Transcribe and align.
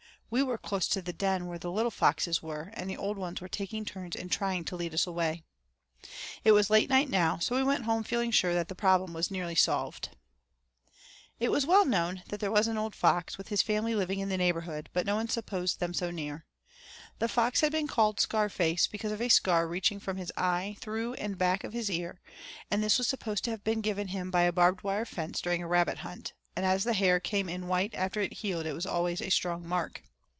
We 0.33 0.43
were 0.43 0.57
close 0.57 0.87
to 0.87 1.01
the 1.01 1.11
den 1.11 1.45
where 1.47 1.59
the 1.59 1.69
little 1.73 1.91
foxes 1.91 2.41
were, 2.41 2.71
and 2.73 2.89
the 2.89 2.95
old 2.95 3.17
ones 3.17 3.41
were 3.41 3.49
taking 3.49 3.83
turns 3.83 4.15
in 4.15 4.29
trying 4.29 4.63
to 4.63 4.77
lead 4.77 4.93
us 4.93 5.05
away. 5.05 5.43
It 6.45 6.53
was 6.53 6.69
late 6.69 6.89
night 6.89 7.09
now, 7.09 7.37
so 7.37 7.53
we 7.53 7.65
went 7.65 7.83
home 7.83 8.05
feeling 8.05 8.31
sure 8.31 8.53
that 8.53 8.69
the 8.69 8.73
problem 8.73 9.11
was 9.11 9.29
nearly 9.29 9.55
solved. 9.55 10.07
II 10.13 10.17
It 11.41 11.51
was 11.51 11.65
well 11.65 11.85
known 11.85 12.23
that 12.29 12.39
there 12.39 12.49
was 12.49 12.69
an 12.69 12.77
old 12.77 12.95
fox 12.95 13.37
with 13.37 13.49
his 13.49 13.61
family 13.61 13.93
living 13.93 14.19
in 14.21 14.29
the 14.29 14.37
neighborhood, 14.37 14.89
but 14.93 15.05
no 15.05 15.15
one 15.17 15.27
supposed 15.27 15.81
them 15.81 15.93
so 15.93 16.11
near. 16.11 16.45
This 17.19 17.29
fox 17.31 17.59
had 17.59 17.73
been 17.73 17.87
called 17.87 18.17
'Scarface,' 18.21 18.87
because 18.87 19.11
of 19.11 19.21
a 19.21 19.27
scar 19.27 19.67
reaching 19.67 19.99
from 19.99 20.15
his 20.15 20.31
eye 20.37 20.77
through 20.79 21.13
and 21.15 21.37
back 21.37 21.65
of 21.65 21.73
his 21.73 21.91
ear; 21.91 22.21
this 22.69 22.97
was 22.97 23.05
supposed 23.09 23.43
to 23.43 23.51
have 23.51 23.65
been 23.65 23.81
given 23.81 24.07
him 24.07 24.31
by 24.31 24.43
a 24.43 24.53
barbed 24.53 24.81
wire 24.81 25.03
fence 25.03 25.41
during 25.41 25.61
a 25.61 25.67
rabbit 25.67 25.97
hunt, 25.97 26.31
and 26.55 26.65
as 26.65 26.85
the 26.85 26.93
hair 26.93 27.19
came 27.19 27.49
in 27.49 27.67
white 27.67 27.93
after 27.95 28.21
it 28.21 28.31
healed 28.31 28.65
it 28.65 28.71
was 28.71 28.85
always 28.85 29.21
a 29.21 29.29
strong 29.29 29.67
mark. 29.67 30.03